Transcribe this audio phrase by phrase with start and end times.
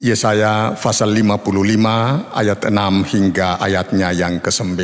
[0.00, 4.80] Yesaya pasal 55 ayat 6 hingga ayatnya yang ke-9.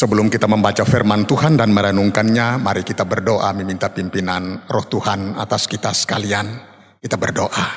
[0.00, 5.68] Sebelum kita membaca firman Tuhan dan merenungkannya, mari kita berdoa meminta pimpinan roh Tuhan atas
[5.68, 6.48] kita sekalian.
[6.96, 7.68] Kita berdoa.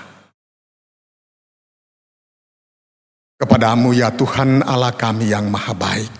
[3.35, 6.11] Kepadamu ya Tuhan Allah kami yang maha baik.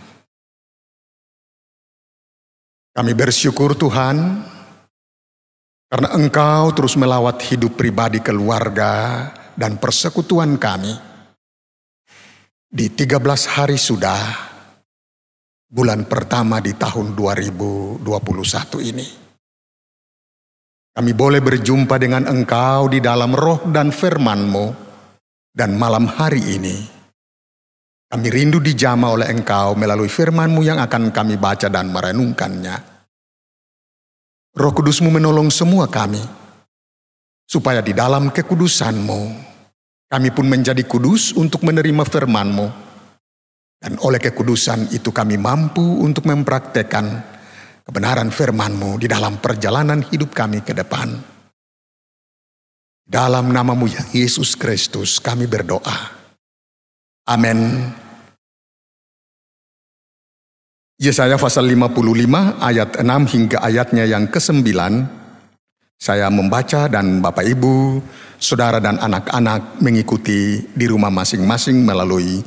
[2.91, 4.43] Kami bersyukur Tuhan,
[5.87, 10.99] karena Engkau terus melawat hidup pribadi keluarga dan persekutuan kami.
[12.67, 14.52] Di 13 hari sudah,
[15.73, 18.05] bulan pertama di tahun 2021
[18.93, 19.07] ini.
[20.93, 24.65] Kami boleh berjumpa dengan Engkau di dalam roh dan firman-Mu,
[25.49, 26.77] dan malam hari ini
[28.13, 32.93] kami rindu dijama oleh Engkau melalui firman-Mu yang akan kami baca dan merenungkannya.
[34.53, 36.21] Roh Kudus-Mu menolong semua kami,
[37.49, 39.21] supaya di dalam kekudusan-Mu,
[40.13, 42.92] kami pun menjadi kudus untuk menerima firman-Mu,
[43.83, 47.19] dan oleh kekudusan itu kami mampu untuk mempraktekkan
[47.83, 51.11] kebenaran firman-Mu di dalam perjalanan hidup kami ke depan.
[53.03, 56.15] Dalam namamu Yesus Kristus kami berdoa.
[57.27, 57.91] Amin.
[60.95, 64.63] Yesaya pasal 55 ayat 6 hingga ayatnya yang ke-9.
[65.99, 67.99] Saya membaca dan Bapak Ibu,
[68.39, 72.39] Saudara dan anak-anak mengikuti di rumah masing-masing melalui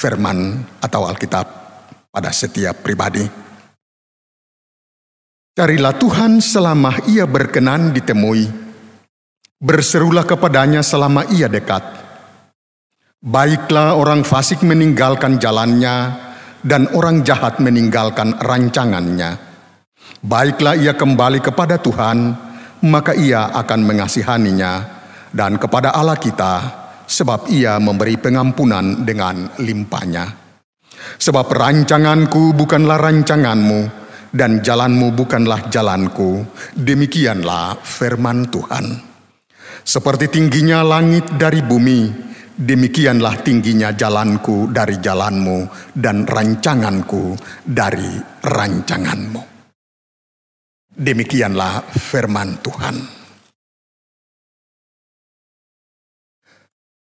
[0.00, 1.46] firman atau Alkitab
[2.08, 3.28] pada setiap pribadi.
[5.52, 8.48] Carilah Tuhan selama ia berkenan ditemui.
[9.60, 11.84] Berserulah kepadanya selama ia dekat.
[13.20, 16.16] Baiklah orang fasik meninggalkan jalannya
[16.64, 19.36] dan orang jahat meninggalkan rancangannya.
[20.24, 22.32] Baiklah ia kembali kepada Tuhan,
[22.88, 24.72] maka ia akan mengasihaninya
[25.28, 26.79] dan kepada Allah kita,
[27.10, 30.30] sebab ia memberi pengampunan dengan limpahnya.
[31.18, 33.80] Sebab rancanganku bukanlah rancanganmu,
[34.30, 36.46] dan jalanmu bukanlah jalanku.
[36.78, 38.86] Demikianlah firman Tuhan.
[39.82, 42.06] Seperti tingginya langit dari bumi,
[42.54, 47.34] demikianlah tingginya jalanku dari jalanmu, dan rancanganku
[47.66, 49.42] dari rancanganmu.
[51.00, 53.19] Demikianlah firman Tuhan.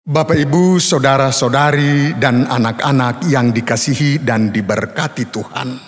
[0.04, 5.80] Bapak, ibu, saudara-saudari, dan anak-anak yang dikasihi dan diberkati Tuhan,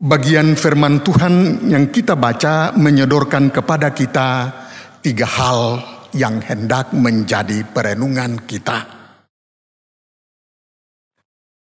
[0.00, 4.28] bagian firman Tuhan yang kita baca menyodorkan kepada kita
[5.04, 5.60] tiga hal
[6.16, 8.88] yang hendak menjadi perenungan kita.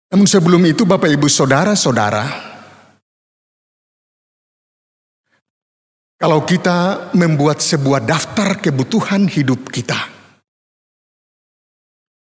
[0.09, 2.54] Namun, sebelum itu, Bapak, ibu, saudara-saudara,
[6.15, 9.99] Kalau kita membuat sebuah daftar kebutuhan hidup kita,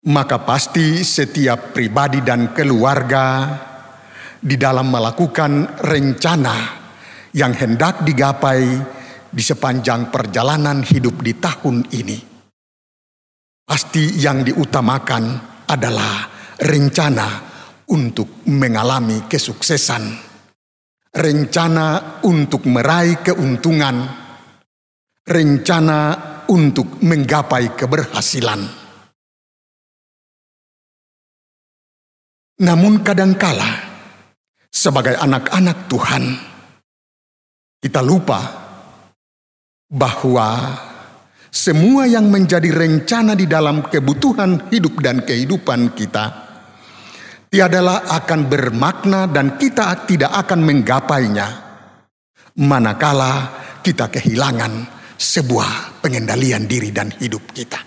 [0.09, 3.53] maka pasti setiap pribadi dan keluarga
[4.41, 6.55] di dalam melakukan rencana
[7.37, 8.65] yang hendak digapai
[9.29, 12.17] di sepanjang perjalanan hidup di tahun ini.
[13.61, 15.23] Pasti yang diutamakan
[15.69, 17.27] adalah rencana
[17.93, 20.32] untuk mengalami kesuksesan
[21.13, 24.01] rencana untuk meraih keuntungan,
[25.29, 25.99] rencana
[26.49, 28.61] untuk menggapai keberhasilan.
[32.63, 33.69] Namun kadangkala
[34.69, 36.23] sebagai anak-anak Tuhan
[37.83, 38.39] kita lupa
[39.91, 40.79] bahwa
[41.53, 46.42] semua yang menjadi rencana di dalam kebutuhan hidup dan kehidupan kita
[47.53, 51.47] tiadalah akan bermakna dan kita tidak akan menggapainya
[52.57, 53.53] manakala
[53.85, 54.89] kita kehilangan
[55.21, 57.77] sebuah pengendalian diri dan hidup kita.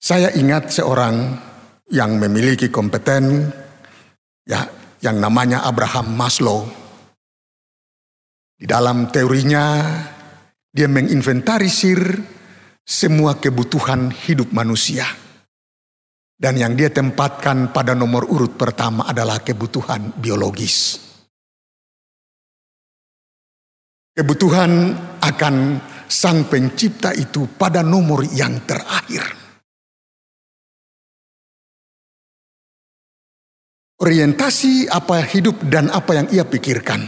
[0.00, 1.36] Saya ingat seorang
[1.92, 3.52] yang memiliki kompeten
[4.48, 4.64] ya
[5.04, 6.64] yang namanya Abraham Maslow.
[8.56, 9.84] Di dalam teorinya,
[10.72, 12.00] dia menginventarisir
[12.80, 15.25] semua kebutuhan hidup manusia.
[16.36, 21.00] Dan yang dia tempatkan pada nomor urut pertama adalah kebutuhan biologis.
[24.12, 25.54] Kebutuhan akan
[26.04, 29.24] sang pencipta itu pada nomor yang terakhir.
[33.96, 37.00] Orientasi apa hidup dan apa yang ia pikirkan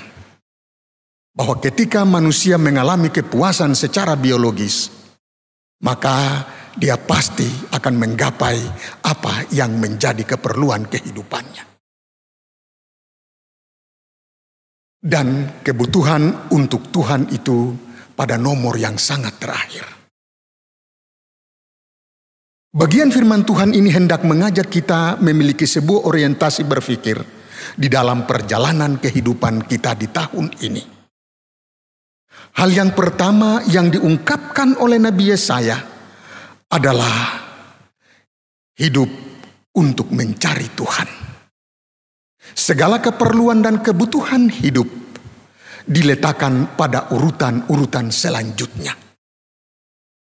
[1.36, 4.88] bahwa ketika manusia mengalami kepuasan secara biologis,
[5.84, 6.48] maka
[6.78, 8.58] dia pasti akan menggapai
[9.02, 11.66] apa yang menjadi keperluan kehidupannya.
[14.98, 17.74] Dan kebutuhan untuk Tuhan itu
[18.14, 19.86] pada nomor yang sangat terakhir.
[22.74, 27.18] Bagian firman Tuhan ini hendak mengajak kita memiliki sebuah orientasi berpikir
[27.74, 30.82] di dalam perjalanan kehidupan kita di tahun ini.
[32.58, 35.97] Hal yang pertama yang diungkapkan oleh Nabi Yesaya
[36.68, 37.40] adalah
[38.76, 39.08] hidup
[39.76, 41.08] untuk mencari Tuhan.
[42.52, 44.88] Segala keperluan dan kebutuhan hidup
[45.88, 48.92] diletakkan pada urutan-urutan selanjutnya.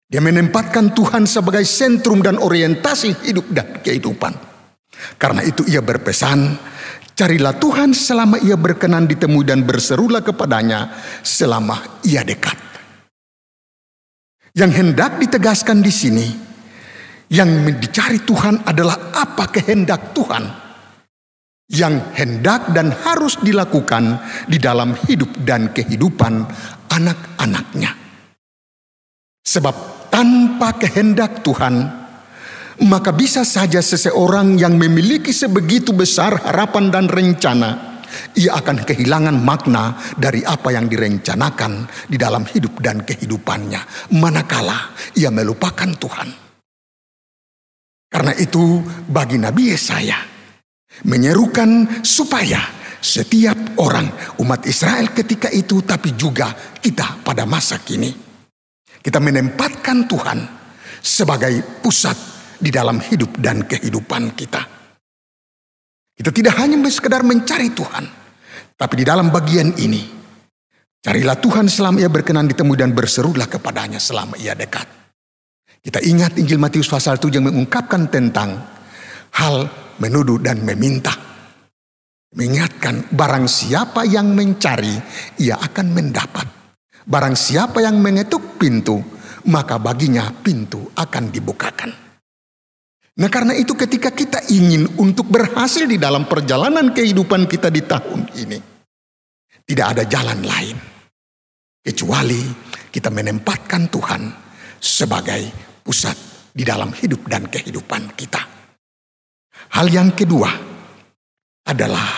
[0.09, 4.33] Dia menempatkan Tuhan sebagai sentrum dan orientasi hidup dan kehidupan.
[5.21, 6.57] Karena itu ia berpesan,
[7.19, 10.87] Carilah Tuhan selama ia berkenan ditemui dan berserulah kepadanya
[11.19, 12.68] selama ia dekat.
[14.53, 16.27] Yang hendak ditegaskan di sini,
[17.29, 20.69] yang dicari Tuhan adalah apa kehendak Tuhan
[21.69, 24.17] yang hendak dan harus dilakukan
[24.49, 26.49] di dalam hidup dan kehidupan
[26.89, 27.93] anak-anaknya.
[29.45, 31.85] Sebab tanpa kehendak Tuhan,
[32.89, 37.88] maka bisa saja seseorang yang memiliki sebegitu besar harapan dan rencana,
[38.37, 45.29] ia akan kehilangan makna dari apa yang direncanakan di dalam hidup dan kehidupannya, manakala ia
[45.29, 46.29] melupakan Tuhan.
[48.09, 50.17] Karena itu, bagi Nabi Yesaya
[51.05, 52.57] menyerukan supaya
[52.99, 54.09] setiap orang
[54.41, 56.51] umat Israel ketika itu, tapi juga
[56.81, 58.09] kita pada masa kini,
[58.99, 60.39] kita menempatkan Tuhan
[60.99, 62.17] sebagai pusat
[62.59, 64.78] di dalam hidup dan kehidupan kita.
[66.19, 68.03] Kita tidak hanya sekedar mencari Tuhan,
[68.75, 70.03] tapi di dalam bagian ini,
[70.99, 74.83] carilah Tuhan selama ia berkenan ditemui dan berserulah kepadanya selama ia dekat.
[75.79, 78.59] Kita ingat Injil Matius pasal 7 yang mengungkapkan tentang
[79.31, 79.71] hal
[80.03, 81.15] menuduh dan meminta.
[82.35, 84.99] Mengingatkan barang siapa yang mencari,
[85.39, 86.47] ia akan mendapat.
[87.07, 88.99] Barang siapa yang mengetuk pintu,
[89.47, 92.08] maka baginya pintu akan dibukakan.
[93.19, 98.21] Nah karena itu ketika kita ingin untuk berhasil di dalam perjalanan kehidupan kita di tahun
[98.39, 98.59] ini.
[99.67, 100.77] Tidak ada jalan lain.
[101.83, 102.41] Kecuali
[102.89, 104.21] kita menempatkan Tuhan
[104.79, 105.51] sebagai
[105.83, 106.15] pusat
[106.55, 108.39] di dalam hidup dan kehidupan kita.
[109.75, 110.49] Hal yang kedua
[111.67, 112.09] adalah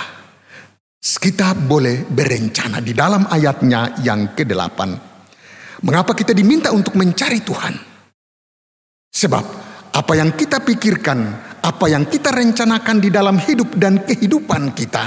[1.02, 4.80] kita boleh berencana di dalam ayatnya yang ke-8.
[5.82, 7.74] Mengapa kita diminta untuk mencari Tuhan?
[9.12, 11.20] Sebab apa yang kita pikirkan,
[11.60, 15.06] apa yang kita rencanakan di dalam hidup dan kehidupan kita,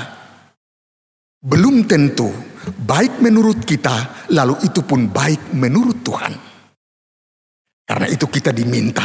[1.41, 2.29] belum tentu
[2.73, 6.33] baik menurut kita, lalu itu pun baik menurut Tuhan.
[7.85, 9.05] Karena itu kita diminta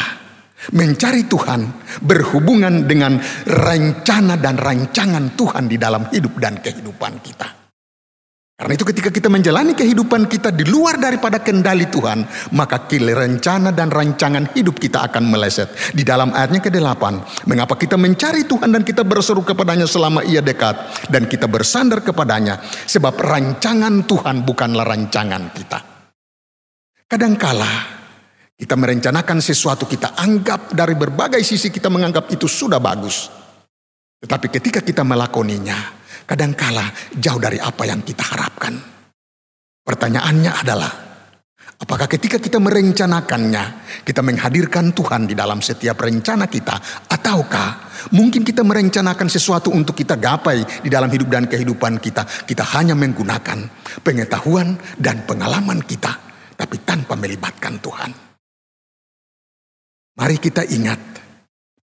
[0.72, 1.62] mencari Tuhan
[2.04, 7.59] berhubungan dengan rencana dan rancangan Tuhan di dalam hidup dan kehidupan kita.
[8.60, 13.88] Karena itu ketika kita menjalani kehidupan kita di luar daripada kendali Tuhan, maka rencana dan
[13.88, 15.72] rancangan hidup kita akan meleset.
[15.96, 17.04] Di dalam ayatnya ke-8,
[17.48, 20.76] mengapa kita mencari Tuhan dan kita berseru kepadanya selama ia dekat
[21.08, 25.80] dan kita bersandar kepadanya sebab rancangan Tuhan bukanlah rancangan kita.
[27.08, 27.72] Kadangkala
[28.60, 33.32] kita merencanakan sesuatu kita anggap dari berbagai sisi kita menganggap itu sudah bagus.
[34.20, 35.99] Tetapi ketika kita melakoninya,
[36.30, 36.86] kadangkala
[37.18, 38.78] jauh dari apa yang kita harapkan.
[39.82, 40.92] Pertanyaannya adalah,
[41.82, 46.78] apakah ketika kita merencanakannya, kita menghadirkan Tuhan di dalam setiap rencana kita,
[47.10, 52.62] ataukah mungkin kita merencanakan sesuatu untuk kita gapai di dalam hidup dan kehidupan kita, kita
[52.78, 53.66] hanya menggunakan
[54.06, 56.14] pengetahuan dan pengalaman kita,
[56.54, 58.12] tapi tanpa melibatkan Tuhan.
[60.22, 61.02] Mari kita ingat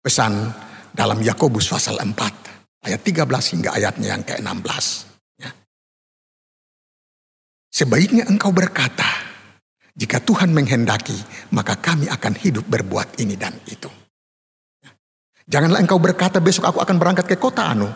[0.05, 0.53] pesan
[0.93, 2.54] dalam Yakobus pasal 4
[2.85, 3.25] Ayat 13
[3.57, 4.87] hingga ayatnya yang ke-16.
[5.41, 5.51] Ya.
[7.73, 9.09] Sebaiknya engkau berkata,
[9.97, 11.17] jika Tuhan menghendaki,
[11.57, 13.89] maka kami akan hidup berbuat ini dan itu.
[14.85, 14.93] Ya.
[15.49, 17.89] Janganlah engkau berkata besok aku akan berangkat ke kota anu.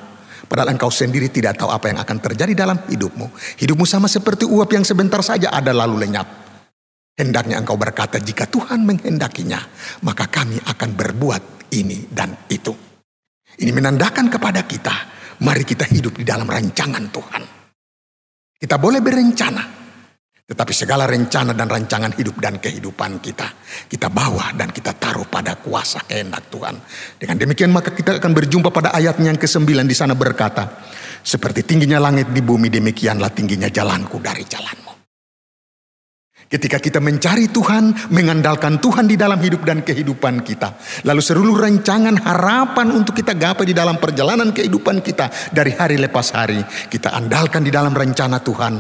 [0.49, 3.29] Padahal engkau sendiri tidak tahu apa yang akan terjadi dalam hidupmu.
[3.61, 6.25] Hidupmu sama seperti uap yang sebentar saja ada lalu lenyap.
[7.13, 9.61] Hendaknya engkau berkata jika Tuhan menghendakinya,
[10.01, 12.88] maka kami akan berbuat ini dan itu.
[13.59, 14.95] Ini menandakan kepada kita,
[15.43, 17.43] mari kita hidup di dalam rancangan Tuhan.
[18.59, 19.63] Kita boleh berencana,
[20.47, 23.51] tetapi segala rencana dan rancangan hidup dan kehidupan kita,
[23.91, 26.75] kita bawa dan kita taruh pada kuasa kehendak Tuhan.
[27.19, 30.81] Dengan demikian maka kita akan berjumpa pada ayatnya yang ke-9 di sana berkata,
[31.21, 34.88] seperti tingginya langit di bumi demikianlah tingginya jalanku dari jalanmu.
[36.49, 40.81] Ketika kita mencari Tuhan, mengandalkan Tuhan di dalam hidup dan kehidupan kita.
[41.05, 46.33] Lalu seluruh rancangan harapan untuk kita gapai di dalam perjalanan kehidupan kita dari hari lepas
[46.33, 46.65] hari.
[46.89, 48.75] Kita andalkan di dalam rencana Tuhan.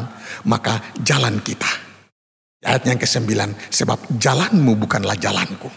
[0.48, 1.68] Maka jalan kita.
[2.64, 3.36] Ayat yang ke-9.
[3.68, 5.68] Sebab jalanmu bukanlah jalanku.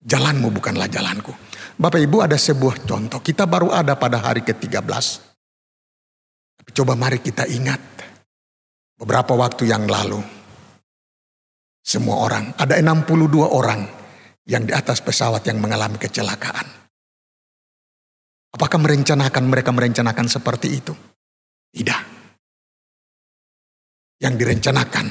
[0.00, 1.36] Jalanmu bukanlah jalanku.
[1.76, 3.20] Bapak Ibu ada sebuah contoh.
[3.20, 5.28] Kita baru ada pada hari ke-13.
[6.72, 8.07] Coba mari kita ingat
[8.98, 10.18] Beberapa waktu yang lalu,
[11.78, 13.86] semua orang, ada 62 orang
[14.44, 16.66] yang di atas pesawat yang mengalami kecelakaan.
[18.58, 20.92] Apakah merencanakan mereka merencanakan seperti itu?
[21.70, 22.02] Tidak.
[24.18, 25.06] Yang direncanakan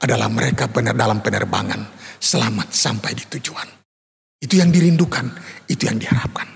[0.00, 1.82] adalah mereka benar dalam penerbangan
[2.16, 3.68] selamat sampai di tujuan.
[4.40, 5.28] Itu yang dirindukan,
[5.68, 6.48] itu yang diharapkan.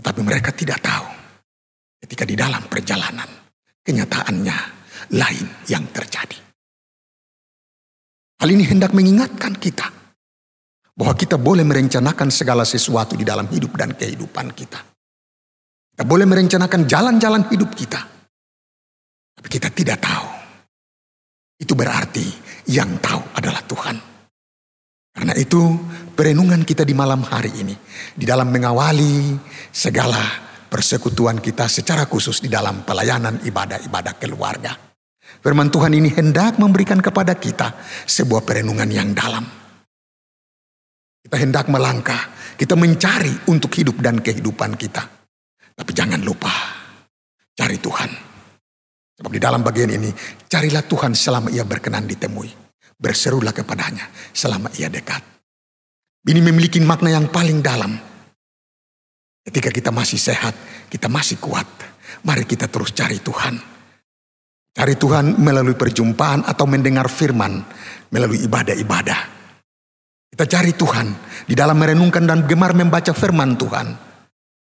[0.00, 1.08] Tetapi mereka tidak tahu
[2.00, 3.28] ketika di dalam perjalanan
[3.84, 6.38] kenyataannya lain yang terjadi.
[8.40, 9.88] Hal ini hendak mengingatkan kita
[10.94, 14.80] bahwa kita boleh merencanakan segala sesuatu di dalam hidup dan kehidupan kita.
[15.94, 18.00] Kita boleh merencanakan jalan-jalan hidup kita.
[19.34, 20.28] Tapi kita tidak tahu.
[21.58, 22.26] Itu berarti
[22.70, 23.96] yang tahu adalah Tuhan.
[25.14, 25.62] Karena itu
[26.18, 27.74] perenungan kita di malam hari ini.
[28.14, 29.38] Di dalam mengawali
[29.70, 30.18] segala
[30.66, 34.93] persekutuan kita secara khusus di dalam pelayanan ibadah-ibadah keluarga.
[35.40, 37.74] Firman Tuhan ini hendak memberikan kepada kita
[38.06, 39.44] sebuah perenungan yang dalam.
[41.24, 45.02] Kita hendak melangkah, kita mencari untuk hidup dan kehidupan kita.
[45.74, 46.52] Tapi jangan lupa,
[47.56, 48.10] cari Tuhan.
[49.14, 50.12] Sebab di dalam bagian ini,
[50.46, 52.50] carilah Tuhan selama ia berkenan ditemui.
[52.94, 55.20] Berserulah kepadanya selama ia dekat.
[56.24, 57.92] Ini memiliki makna yang paling dalam.
[59.44, 60.56] Ketika kita masih sehat,
[60.88, 61.66] kita masih kuat.
[62.24, 63.73] Mari kita terus cari Tuhan
[64.74, 67.62] Cari Tuhan melalui perjumpaan atau mendengar firman
[68.10, 69.20] melalui ibadah-ibadah.
[70.34, 71.06] Kita cari Tuhan
[71.46, 73.94] di dalam merenungkan dan gemar membaca firman Tuhan.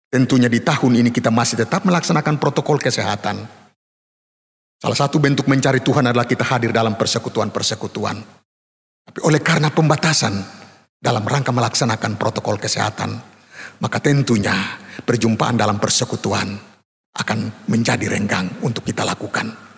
[0.08, 3.44] Tentunya di tahun ini kita masih tetap melaksanakan protokol kesehatan.
[4.80, 8.16] Salah satu bentuk mencari Tuhan adalah kita hadir dalam persekutuan-persekutuan.
[9.04, 10.32] Tapi oleh karena pembatasan
[10.96, 13.20] dalam rangka melaksanakan protokol kesehatan,
[13.84, 16.56] maka tentunya perjumpaan dalam persekutuan
[17.20, 19.69] akan menjadi renggang untuk kita lakukan.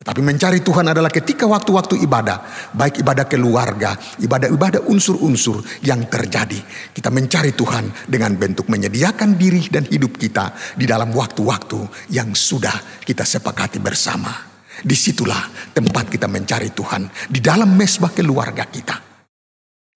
[0.00, 2.40] Tapi mencari Tuhan adalah ketika waktu-waktu ibadah,
[2.72, 6.56] baik ibadah keluarga, ibadah-ibadah unsur-unsur yang terjadi.
[6.88, 13.04] Kita mencari Tuhan dengan bentuk menyediakan diri dan hidup kita di dalam waktu-waktu yang sudah
[13.04, 14.32] kita sepakati bersama.
[14.80, 19.09] Di situlah tempat kita mencari Tuhan di dalam mesbah keluarga kita.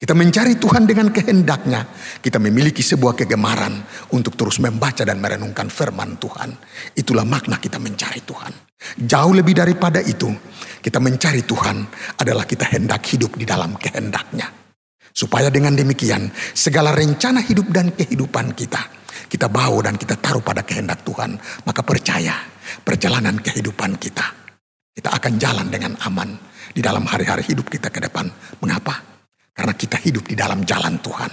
[0.05, 1.81] Kita mencari Tuhan dengan kehendaknya.
[2.21, 3.73] Kita memiliki sebuah kegemaran
[4.13, 6.53] untuk terus membaca dan merenungkan firman Tuhan.
[6.93, 8.53] Itulah makna kita mencari Tuhan.
[9.01, 10.29] Jauh lebih daripada itu,
[10.85, 11.89] kita mencari Tuhan
[12.21, 14.45] adalah kita hendak hidup di dalam kehendaknya.
[15.09, 18.85] Supaya dengan demikian, segala rencana hidup dan kehidupan kita,
[19.25, 21.33] kita bawa dan kita taruh pada kehendak Tuhan.
[21.65, 22.45] Maka percaya,
[22.85, 24.29] perjalanan kehidupan kita,
[24.93, 26.29] kita akan jalan dengan aman
[26.77, 28.29] di dalam hari-hari hidup kita ke depan.
[28.61, 29.04] Mengapa?
[29.65, 31.33] Karena kita hidup di dalam jalan Tuhan.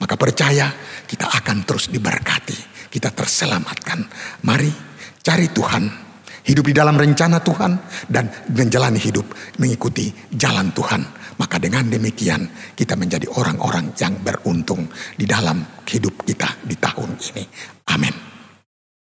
[0.00, 0.72] Maka percaya
[1.04, 2.88] kita akan terus diberkati.
[2.88, 4.00] Kita terselamatkan.
[4.48, 4.72] Mari
[5.20, 5.84] cari Tuhan.
[6.40, 7.76] Hidup di dalam rencana Tuhan.
[8.08, 9.28] Dan menjalani hidup
[9.60, 11.04] mengikuti jalan Tuhan.
[11.36, 17.44] Maka dengan demikian kita menjadi orang-orang yang beruntung di dalam hidup kita di tahun ini.